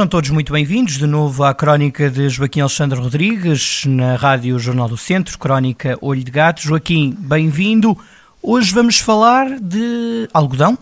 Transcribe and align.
Sejam 0.00 0.08
todos 0.08 0.30
muito 0.30 0.50
bem-vindos 0.50 0.94
de 0.94 1.06
novo 1.06 1.44
à 1.44 1.52
crónica 1.52 2.08
de 2.08 2.26
Joaquim 2.30 2.60
Alexandre 2.60 2.98
Rodrigues 2.98 3.84
na 3.84 4.16
Rádio 4.16 4.58
Jornal 4.58 4.88
do 4.88 4.96
Centro, 4.96 5.38
crónica 5.38 5.98
Olho 6.00 6.24
de 6.24 6.30
Gato. 6.30 6.62
Joaquim, 6.62 7.14
bem-vindo. 7.18 7.94
Hoje 8.42 8.72
vamos 8.72 8.98
falar 8.98 9.60
de 9.60 10.26
algodão, 10.32 10.78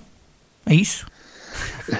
é 0.65 0.73
isso? 0.73 1.05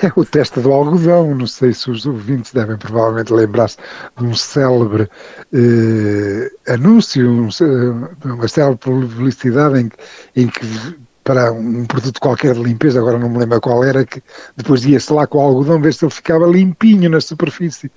É 0.01 0.13
o 0.15 0.25
teste 0.25 0.61
do 0.61 0.71
algodão. 0.71 1.35
Não 1.35 1.49
sei 1.49 1.73
se 1.73 1.91
os 1.91 2.07
ouvintes 2.07 2.53
devem 2.53 2.77
provavelmente 2.77 3.33
lembrar-se 3.33 3.79
de 4.17 4.25
um 4.25 4.37
célebre 4.37 5.09
eh, 5.53 6.73
anúncio, 6.73 7.29
um, 7.29 7.49
uma 8.33 8.47
célebre 8.47 8.79
publicidade 8.79 9.81
em, 9.81 9.91
em 10.37 10.47
que 10.47 10.67
para 11.29 11.53
um 11.53 11.85
produto 11.85 12.19
qualquer 12.23 12.55
de 12.55 12.63
limpeza, 12.63 12.99
agora 12.99 13.19
não 13.19 13.29
me 13.29 13.37
lembro 13.37 13.61
qual 13.61 13.85
era, 13.85 14.03
que 14.03 14.23
depois 14.57 14.83
ia-se 14.87 15.13
lá 15.13 15.27
com 15.27 15.37
o 15.37 15.41
algodão 15.43 15.79
ver 15.79 15.93
se 15.93 16.03
ele 16.03 16.11
ficava 16.11 16.47
limpinho 16.47 17.11
na 17.11 17.21
superfície, 17.21 17.93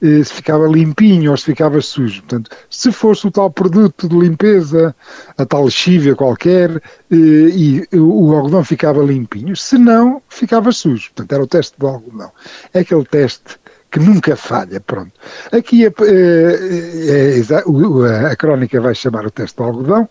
eh, 0.00 0.24
se 0.24 0.32
ficava 0.32 0.66
limpinho 0.66 1.30
ou 1.30 1.36
se 1.36 1.44
ficava 1.44 1.78
sujo. 1.82 2.22
Portanto, 2.22 2.50
se 2.70 2.90
fosse 2.90 3.26
o 3.26 3.30
tal 3.30 3.50
produto 3.50 4.08
de 4.08 4.16
limpeza, 4.16 4.96
a 5.36 5.44
tal 5.44 5.64
lexívia 5.64 6.16
qualquer, 6.16 6.70
eh, 7.10 7.14
e 7.14 7.86
o 7.92 8.34
algodão 8.34 8.64
ficava 8.64 9.02
limpinho, 9.02 9.54
se 9.54 9.76
não, 9.76 10.22
ficava 10.30 10.72
sujo. 10.72 11.10
Portanto, 11.14 11.32
era 11.32 11.42
o 11.42 11.46
teste 11.46 11.78
do 11.78 11.86
algodão. 11.86 12.32
É 12.72 12.80
aquele 12.80 13.04
teste 13.04 13.60
que 13.90 13.98
nunca 13.98 14.36
falha, 14.36 14.80
pronto. 14.80 15.12
Aqui 15.52 15.84
a, 15.84 15.92
é, 16.06 17.40
é, 17.40 18.26
a 18.26 18.36
crónica 18.36 18.80
vai 18.80 18.94
chamar 18.94 19.26
o 19.26 19.30
teste 19.30 19.58
do 19.58 19.64
algodão, 19.64 20.08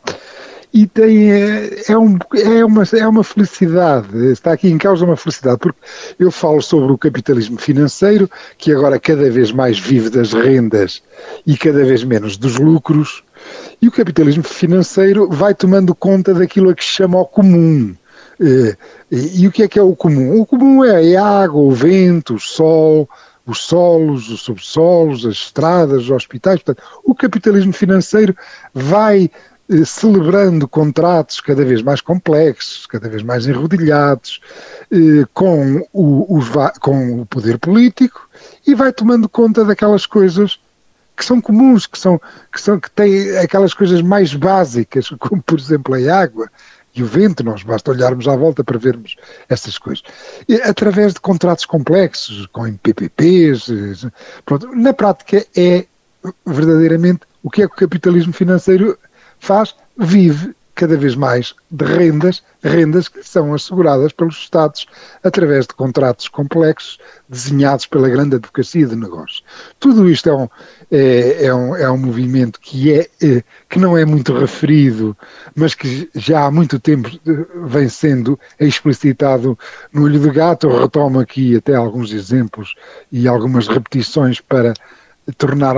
e 0.73 0.86
tem, 0.86 1.31
é, 1.31 1.84
é, 1.88 1.98
um, 1.98 2.17
é, 2.34 2.64
uma, 2.64 2.84
é 2.94 3.08
uma 3.08 3.23
felicidade, 3.23 4.31
está 4.31 4.53
aqui 4.53 4.70
em 4.70 4.78
causa 4.78 5.03
uma 5.03 5.17
felicidade, 5.17 5.58
porque 5.58 5.80
eu 6.20 6.31
falo 6.31 6.61
sobre 6.61 6.92
o 6.92 6.98
capitalismo 6.98 7.58
financeiro, 7.58 8.30
que 8.58 8.72
agora 8.72 9.00
cada 9.00 9.30
vez 9.31 9.52
mais 9.52 9.80
vive 9.80 10.09
das 10.09 10.31
rendas 10.31 11.02
e 11.45 11.58
cada 11.58 11.84
vez 11.84 12.03
menos 12.03 12.38
dos 12.38 12.58
lucros, 12.58 13.23
e 13.81 13.88
o 13.88 13.92
capitalismo 13.92 14.44
financeiro 14.44 15.28
vai 15.30 15.56
tomando 15.56 15.95
conta 15.95 16.34
daquilo 16.34 16.70
a 16.70 16.76
que 16.76 16.83
se 16.83 16.92
chama 16.92 17.20
o 17.20 17.26
comum. 17.26 17.95
E, 18.39 18.76
e, 19.11 19.48
o 19.48 19.52
que 19.52 19.64
é 19.64 19.67
que 19.67 19.80
é 19.80 19.81
o 19.81 19.95
comum? 19.95 20.39
O 20.39 20.45
comum 20.45 20.83
é 20.86 21.16
a 21.16 21.26
água, 21.26 21.61
o 21.61 21.72
vento, 21.72 22.36
o 22.36 22.39
sol, 22.39 23.09
os 23.45 23.61
solos, 23.61 24.30
os 24.30 24.42
subsolos, 24.42 25.26
as 25.26 25.36
estradas, 25.36 26.04
os 26.04 26.11
hospitais. 26.11 26.61
Portanto, 26.61 26.88
o 27.04 27.16
capitalismo 27.16 27.73
financeiro 27.73 28.36
vai 28.73 29.26
eh, 29.26 29.31
celebrando 29.86 30.67
contratos 30.67 31.39
cada 31.39 31.64
vez 31.64 31.81
mais 31.81 32.02
complexos, 32.02 32.88
cada 32.88 33.08
vez 33.08 33.22
mais 33.22 33.45
enrodilhados, 33.48 34.42
eh, 34.92 35.26
com 35.34 35.88
o, 35.94 36.39
com 36.80 37.22
o 37.22 37.26
poder 37.28 37.59
político 37.59 38.28
e 38.66 38.73
vai 38.73 38.92
tomando 38.92 39.30
conta 39.30 39.64
daquelas 39.64 40.08
coisas 40.08 40.59
que 41.16 41.23
são 41.23 41.39
comuns, 41.39 41.86
que 41.86 42.00
são 42.00 42.20
que 42.52 42.59
são 42.59 42.80
que 42.80 42.89
têm 42.89 43.38
aquelas 43.38 43.73
coisas 43.73 44.02
mais 44.02 44.34
básicas, 44.34 45.09
como 45.20 45.42
por 45.42 45.59
exemplo 45.59 45.94
a 45.94 46.16
água 46.16 46.50
e 46.95 47.04
o 47.04 47.06
vento, 47.06 47.44
nós 47.44 47.61
basta 47.61 47.92
olharmos 47.92 48.28
à 48.28 48.36
volta 48.36 48.64
para 48.64 48.80
vermos 48.80 49.16
essas 49.48 49.78
coisas. 49.78 50.04
E, 50.48 50.56
através 50.56 51.14
de 51.14 51.20
contratos 51.20 51.66
complexos, 51.66 52.48
com 52.48 52.73
PPPs, 52.77 53.70
eh, 53.70 54.11
pronto, 54.43 54.76
na 54.76 54.92
prática 54.93 55.45
é 55.55 55.86
verdadeiramente 56.45 57.22
o 57.43 57.49
que 57.49 57.61
é 57.61 57.67
que 57.67 57.73
o 57.73 57.77
capitalismo 57.77 58.33
financeiro 58.33 58.98
faz, 59.39 59.76
vive 59.98 60.55
cada 60.80 60.95
vez 60.95 61.14
mais 61.14 61.54
de 61.70 61.83
rendas, 61.83 62.42
rendas 62.64 63.10
que 63.10 63.22
são 63.22 63.54
asseguradas 63.54 64.14
pelos 64.14 64.38
Estados 64.38 64.88
através 65.22 65.67
de 65.67 65.73
contratos 65.73 66.30
complexos 66.30 66.98
desenhados 67.27 67.86
pela 67.86 68.08
grande 68.08 68.38
advocacia 68.38 68.88
de 68.88 68.95
negócios. 68.95 69.44
Tudo 69.78 70.10
isto 70.10 70.30
é 70.30 70.33
um, 70.33 70.48
é, 70.89 71.45
é 71.48 71.54
um, 71.54 71.76
é 71.76 71.92
um 71.92 71.98
movimento 71.98 72.61
que, 72.61 72.94
é, 72.94 73.10
é, 73.22 73.44
que 73.67 73.78
não 73.78 73.98
é 73.98 74.05
muito 74.05 74.33
referido, 74.33 75.17
mas 75.54 75.76
que 75.76 76.10
já 76.16 76.45
há 76.45 76.52
muito 76.52 76.80
tempo 76.80 77.10
vem 77.66 77.89
sendo 77.89 78.39
explicitado 78.58 79.60
no 79.92 80.04
Olho 80.04 80.17
do 80.22 80.32
Gato. 80.32 80.70
Eu 80.70 80.80
retomo 80.83 81.20
aqui 81.20 81.58
até 81.58 81.76
alguns 81.76 82.14
exemplos 82.14 82.73
e 83.11 83.28
algumas 83.28 83.67
repetições 83.67 84.39
para 84.39 84.73
tornar 85.38 85.76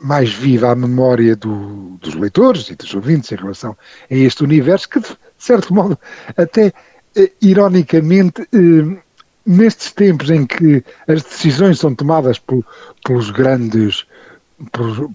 mais 0.00 0.32
viva 0.32 0.70
a 0.70 0.74
memória 0.74 1.36
do, 1.36 1.98
dos 2.00 2.14
leitores 2.14 2.70
e 2.70 2.74
dos 2.74 2.94
ouvintes 2.94 3.30
em 3.32 3.36
relação 3.36 3.76
a 4.10 4.14
este 4.14 4.42
universo 4.42 4.88
que, 4.88 5.00
de 5.00 5.16
certo 5.38 5.74
modo, 5.74 5.98
até 6.36 6.72
eh, 7.16 7.30
ironicamente, 7.42 8.42
eh, 8.52 9.00
nestes 9.44 9.92
tempos 9.92 10.30
em 10.30 10.46
que 10.46 10.84
as 11.06 11.22
decisões 11.22 11.78
são 11.78 11.94
tomadas 11.94 12.38
por, 12.38 12.64
pelos 13.04 13.30
grandes 13.30 14.06
pelos, 14.72 15.10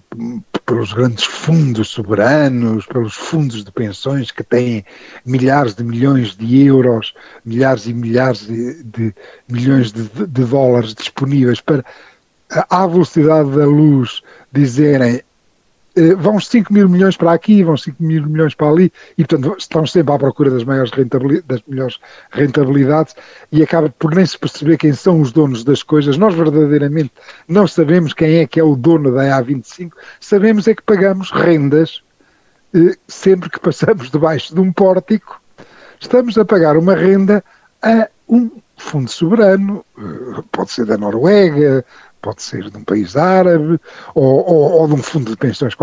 pelos, 0.64 0.92
grandes 0.92 1.24
fundos 1.24 1.88
soberanos, 1.88 2.84
pelos 2.86 3.14
fundos 3.14 3.64
de 3.64 3.70
pensões 3.70 4.32
que 4.32 4.42
têm 4.42 4.84
milhares 5.24 5.74
de 5.74 5.84
milhões 5.84 6.36
de 6.36 6.64
euros, 6.64 7.14
milhares 7.44 7.86
e 7.86 7.94
milhares 7.94 8.46
de, 8.46 8.82
de 8.82 9.14
milhões 9.48 9.92
de, 9.92 10.02
de, 10.08 10.44
dólares 10.44 10.94
disponíveis 10.94 11.60
para 11.60 11.84
à 12.48 12.86
velocidade 12.86 13.50
da 13.50 13.66
luz 13.66 14.22
dizerem 14.52 15.22
eh, 15.96 16.14
vão 16.14 16.38
5 16.38 16.72
mil 16.72 16.88
milhões 16.90 17.16
para 17.16 17.32
aqui, 17.32 17.64
vão 17.64 17.74
5 17.74 18.02
mil 18.02 18.26
milhões 18.26 18.54
para 18.54 18.68
ali, 18.68 18.92
e 19.16 19.24
portanto 19.24 19.56
estão 19.58 19.86
sempre 19.86 20.12
à 20.12 20.18
procura 20.18 20.50
das 20.50 20.62
maiores 20.62 20.90
rentabilidades, 20.90 21.46
das 21.48 21.62
melhores 21.66 21.98
rentabilidades 22.30 23.14
e 23.50 23.62
acaba 23.62 23.88
por 23.98 24.14
nem 24.14 24.26
se 24.26 24.38
perceber 24.38 24.76
quem 24.76 24.92
são 24.92 25.22
os 25.22 25.32
donos 25.32 25.64
das 25.64 25.82
coisas. 25.82 26.18
Nós 26.18 26.34
verdadeiramente 26.34 27.12
não 27.48 27.66
sabemos 27.66 28.12
quem 28.12 28.36
é 28.36 28.46
que 28.46 28.60
é 28.60 28.62
o 28.62 28.76
dono 28.76 29.10
da 29.10 29.40
A25, 29.40 29.92
sabemos 30.20 30.68
é 30.68 30.74
que 30.74 30.82
pagamos 30.82 31.30
rendas 31.30 32.02
eh, 32.74 32.94
sempre 33.08 33.48
que 33.48 33.58
passamos 33.58 34.10
debaixo 34.12 34.54
de 34.54 34.60
um 34.60 34.70
pórtico, 34.70 35.40
estamos 35.98 36.36
a 36.36 36.44
pagar 36.44 36.76
uma 36.76 36.94
renda 36.94 37.42
a 37.82 38.06
um 38.28 38.50
fundo 38.76 39.10
soberano, 39.10 39.82
eh, 39.98 40.42
pode 40.52 40.72
ser 40.72 40.84
da 40.84 40.98
Noruega, 40.98 41.84
pode 42.26 42.42
ser 42.42 42.68
de 42.68 42.76
um 42.76 42.82
país 42.82 43.16
árabe 43.16 43.78
ou, 44.12 44.44
ou, 44.44 44.72
ou 44.80 44.88
de 44.88 44.94
um 44.94 45.02
fundo 45.02 45.30
de 45.30 45.36
pensões 45.36 45.74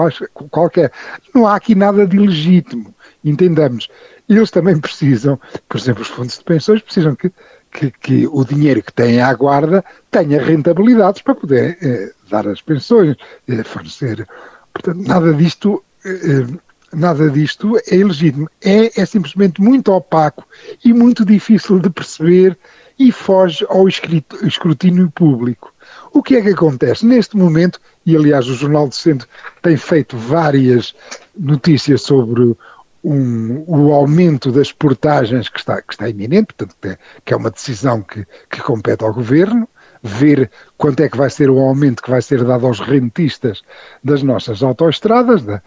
qualquer. 0.51 0.91
Não 1.33 1.47
há 1.47 1.55
aqui 1.55 1.73
nada 1.73 2.05
de 2.05 2.17
ilegítimo, 2.17 2.93
entendamos. 3.23 3.87
Eles 4.27 4.51
também 4.51 4.77
precisam, 4.77 5.39
por 5.69 5.77
exemplo, 5.77 6.01
os 6.01 6.09
fundos 6.09 6.37
de 6.37 6.43
pensões 6.43 6.81
precisam 6.81 7.15
que, 7.15 7.31
que, 7.71 7.91
que 7.91 8.27
o 8.27 8.43
dinheiro 8.43 8.83
que 8.83 8.91
têm 8.91 9.21
à 9.21 9.33
guarda 9.33 9.85
tenha 10.11 10.43
rentabilidades 10.43 11.21
para 11.21 11.33
poder 11.33 11.77
eh, 11.81 12.11
dar 12.29 12.45
as 12.45 12.61
pensões, 12.61 13.15
eh, 13.47 13.63
fornecer. 13.63 14.27
Portanto, 14.73 15.07
nada 15.07 15.33
disto. 15.33 15.81
Eh, 16.03 16.45
nada 16.93 17.29
disto 17.29 17.77
é 17.87 17.95
ilegítimo. 17.95 18.49
É, 18.61 19.01
é 19.01 19.05
simplesmente 19.05 19.61
muito 19.61 19.91
opaco 19.91 20.45
e 20.83 20.93
muito 20.93 21.25
difícil 21.25 21.79
de 21.79 21.89
perceber 21.89 22.57
e 22.97 23.11
foge 23.11 23.65
ao 23.69 23.87
escrutínio 23.87 25.11
público. 25.11 25.73
O 26.11 26.21
que 26.21 26.35
é 26.35 26.41
que 26.41 26.49
acontece? 26.49 27.05
Neste 27.05 27.35
momento, 27.35 27.79
e 28.05 28.15
aliás 28.15 28.47
o 28.47 28.53
Jornal 28.53 28.87
do 28.87 28.95
Centro 28.95 29.27
tem 29.61 29.75
feito 29.75 30.15
várias 30.15 30.95
notícias 31.37 32.03
sobre 32.03 32.55
um, 33.03 33.63
o 33.67 33.91
aumento 33.93 34.51
das 34.51 34.71
portagens 34.71 35.49
que 35.49 35.59
está, 35.59 35.81
que 35.81 35.93
está 35.93 36.07
iminente, 36.07 36.53
portanto, 36.53 36.75
que 36.79 36.87
é, 36.89 36.97
que 37.25 37.33
é 37.33 37.37
uma 37.37 37.51
decisão 37.51 38.01
que, 38.01 38.25
que 38.49 38.61
compete 38.61 39.03
ao 39.03 39.13
Governo, 39.13 39.67
ver 40.01 40.49
quanto 40.77 41.01
é 41.01 41.09
que 41.09 41.17
vai 41.17 41.29
ser 41.29 41.49
o 41.49 41.59
aumento 41.59 42.03
que 42.03 42.09
vai 42.09 42.21
ser 42.21 42.43
dado 42.43 42.67
aos 42.67 42.79
rentistas 42.79 43.63
das 44.03 44.21
nossas 44.21 44.61
autoestradas, 44.61 45.43
da, 45.43 45.61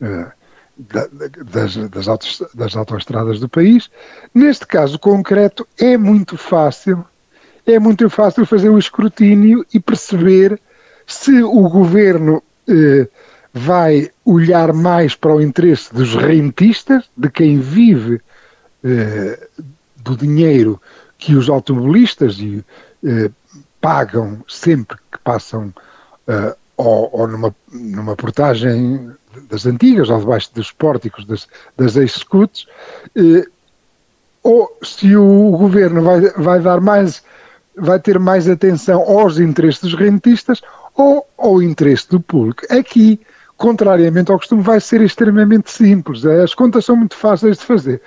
da, 0.00 0.32
das, 0.80 1.76
das, 1.76 2.08
autos, 2.08 2.42
das 2.54 2.76
autoestradas 2.76 3.40
do 3.40 3.48
país. 3.48 3.90
Neste 4.34 4.66
caso 4.66 4.98
concreto, 4.98 5.66
é 5.78 5.96
muito 5.96 6.36
fácil 6.36 7.04
é 7.66 7.78
muito 7.78 8.08
fácil 8.08 8.44
fazer 8.46 8.68
o 8.68 8.78
escrutínio 8.78 9.64
e 9.72 9.78
perceber 9.78 10.58
se 11.06 11.42
o 11.42 11.68
governo 11.68 12.42
eh, 12.68 13.06
vai 13.52 14.10
olhar 14.24 14.72
mais 14.72 15.14
para 15.14 15.34
o 15.34 15.42
interesse 15.42 15.92
dos 15.92 16.14
rentistas, 16.14 17.08
de 17.16 17.30
quem 17.30 17.60
vive 17.60 18.20
eh, 18.82 19.48
do 19.96 20.16
dinheiro 20.16 20.80
que 21.18 21.34
os 21.34 21.48
automobilistas 21.48 22.38
eh, 23.04 23.30
pagam 23.80 24.42
sempre 24.48 24.96
que 25.12 25.18
passam 25.18 25.72
eh, 26.26 26.56
ou, 26.76 27.10
ou 27.12 27.28
numa, 27.28 27.54
numa 27.70 28.16
portagem 28.16 29.10
das 29.48 29.66
antigas 29.66 30.10
ou 30.10 30.18
debaixo 30.18 30.50
dos 30.54 30.72
pórticos 30.72 31.24
das, 31.24 31.48
das 31.76 31.96
ex-scouts, 31.96 32.66
eh, 33.16 33.46
ou 34.42 34.76
se 34.82 35.16
o 35.16 35.50
governo 35.50 36.02
vai, 36.02 36.20
vai 36.30 36.60
dar 36.60 36.80
mais, 36.80 37.22
vai 37.76 38.00
ter 38.00 38.18
mais 38.18 38.48
atenção 38.48 39.02
aos 39.02 39.38
interesses 39.38 39.80
dos 39.80 39.94
rentistas 39.94 40.60
ou 40.94 41.26
ao 41.38 41.62
interesse 41.62 42.08
do 42.08 42.20
público. 42.20 42.62
Aqui, 42.70 43.20
contrariamente 43.56 44.30
ao 44.30 44.38
costume, 44.38 44.62
vai 44.62 44.80
ser 44.80 45.02
extremamente 45.02 45.70
simples. 45.70 46.24
As 46.24 46.54
contas 46.54 46.84
são 46.84 46.96
muito 46.96 47.14
fáceis 47.14 47.58
de 47.58 47.64
fazer. 47.64 48.00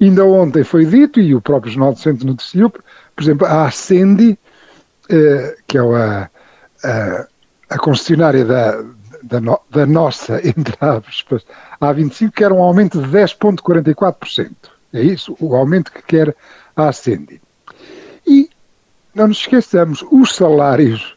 Ainda 0.00 0.24
ontem 0.24 0.62
foi 0.62 0.86
dito, 0.86 1.20
e 1.20 1.34
o 1.34 1.40
próprio 1.40 1.72
Jornal 1.72 1.92
do 1.92 1.98
Centro 1.98 2.26
noticiou, 2.26 2.70
por 2.70 2.82
exemplo, 3.22 3.46
a 3.46 3.66
Ascendi, 3.66 4.38
eh, 5.08 5.56
que 5.66 5.76
é 5.76 5.80
a, 5.80 6.30
a, 6.84 7.26
a 7.68 7.78
concessionária 7.78 8.44
da, 8.44 8.82
da, 9.22 9.40
no, 9.40 9.60
da, 9.70 9.86
nossa, 9.86 10.40
entre 10.46 10.76
aspas, 10.80 11.44
A25, 11.80 12.32
quer 12.32 12.52
um 12.52 12.62
aumento 12.62 13.00
de 13.00 13.08
10,44%. 13.08 14.50
É 14.92 15.02
isso 15.02 15.36
o 15.40 15.54
aumento 15.54 15.92
que 15.92 16.02
quer 16.02 16.34
a 16.76 16.88
Ascendi. 16.88 17.40
E 18.26 18.50
não 19.14 19.28
nos 19.28 19.38
esqueçamos, 19.38 20.04
os 20.10 20.34
salários 20.34 21.16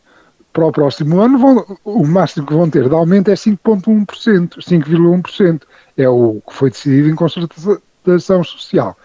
para 0.51 0.65
o 0.67 0.71
próximo 0.71 1.19
ano, 1.19 1.39
vão, 1.39 1.77
o 1.83 2.05
máximo 2.05 2.45
que 2.45 2.53
vão 2.53 2.69
ter 2.69 2.87
de 2.87 2.93
aumento 2.93 3.31
é 3.31 3.33
5,1%, 3.33 4.59
5,1%. 4.59 5.61
É 5.97 6.07
o 6.07 6.41
que 6.47 6.53
foi 6.53 6.69
decidido 6.69 7.09
em 7.09 7.15
concertação 7.15 8.43
social. 8.43 8.95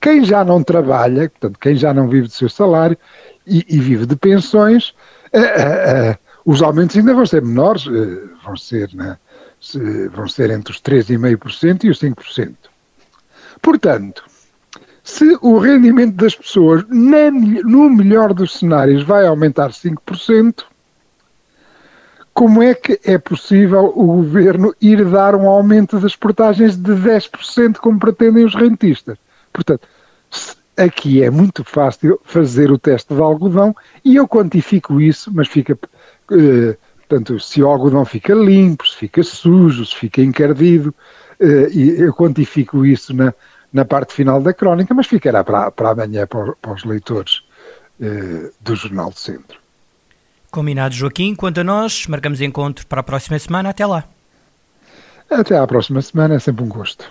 Quem 0.00 0.24
já 0.24 0.44
não 0.44 0.62
trabalha, 0.62 1.28
portanto, 1.28 1.58
quem 1.58 1.76
já 1.76 1.92
não 1.92 2.08
vive 2.08 2.28
do 2.28 2.32
seu 2.32 2.48
salário 2.48 2.96
e, 3.46 3.64
e 3.68 3.78
vive 3.78 4.06
de 4.06 4.16
pensões, 4.16 4.94
eh, 5.32 5.40
eh, 5.40 6.10
eh, 6.10 6.18
os 6.44 6.62
aumentos 6.62 6.96
ainda 6.96 7.14
vão 7.14 7.26
ser 7.26 7.42
menores, 7.42 7.84
vão 8.44 8.56
ser, 8.56 8.92
né, 8.94 9.16
vão 10.12 10.28
ser 10.28 10.50
entre 10.50 10.72
os 10.72 10.80
3,5% 10.80 11.84
e 11.84 11.90
os 11.90 11.98
5%. 12.00 12.54
Portanto, 13.62 14.24
se 15.02 15.38
o 15.40 15.58
rendimento 15.58 16.16
das 16.16 16.34
pessoas, 16.34 16.84
no 16.88 17.90
melhor 17.90 18.34
dos 18.34 18.58
cenários, 18.58 19.02
vai 19.02 19.26
aumentar 19.26 19.70
5%, 19.70 20.64
como 22.32 22.62
é 22.62 22.74
que 22.74 22.98
é 23.04 23.16
possível 23.16 23.92
o 23.94 24.06
governo 24.06 24.74
ir 24.80 25.04
dar 25.04 25.36
um 25.36 25.46
aumento 25.48 26.00
das 26.00 26.16
portagens 26.16 26.76
de 26.76 26.92
10%, 26.92 27.76
como 27.76 27.98
pretendem 27.98 28.44
os 28.44 28.54
rentistas? 28.54 29.16
Portanto, 29.52 29.86
aqui 30.76 31.22
é 31.22 31.30
muito 31.30 31.62
fácil 31.62 32.20
fazer 32.24 32.72
o 32.72 32.78
teste 32.78 33.14
de 33.14 33.20
algodão 33.20 33.74
e 34.04 34.16
eu 34.16 34.26
quantifico 34.26 35.00
isso, 35.00 35.30
mas 35.32 35.48
fica. 35.48 35.78
Eh, 36.30 36.76
portanto, 36.98 37.38
se 37.40 37.62
o 37.62 37.68
algodão 37.68 38.04
fica 38.04 38.34
limpo, 38.34 38.86
se 38.86 38.96
fica 38.96 39.22
sujo, 39.22 39.84
se 39.84 39.94
fica 39.94 40.22
encardido, 40.22 40.94
eh, 41.40 41.68
e 41.70 42.00
eu 42.00 42.12
quantifico 42.14 42.84
isso 42.84 43.14
na, 43.14 43.32
na 43.72 43.84
parte 43.84 44.14
final 44.14 44.40
da 44.40 44.52
crónica, 44.52 44.94
mas 44.94 45.06
ficará 45.06 45.42
para, 45.42 45.70
para 45.70 45.90
amanhã 45.90 46.26
para, 46.26 46.52
para 46.54 46.72
os 46.72 46.84
leitores 46.84 47.42
eh, 48.00 48.50
do 48.60 48.74
Jornal 48.76 49.10
do 49.10 49.18
Centro. 49.18 49.58
Combinado, 50.50 50.94
Joaquim. 50.94 51.34
Quanto 51.34 51.60
a 51.60 51.64
nós, 51.64 52.06
marcamos 52.06 52.40
encontro 52.40 52.86
para 52.86 53.00
a 53.00 53.02
próxima 53.02 53.38
semana. 53.38 53.70
Até 53.70 53.84
lá. 53.84 54.04
Até 55.28 55.58
à 55.58 55.66
próxima 55.66 56.00
semana, 56.00 56.36
é 56.36 56.38
sempre 56.38 56.62
um 56.64 56.68
gosto. 56.68 57.10